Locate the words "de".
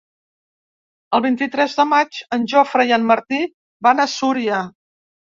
1.79-1.83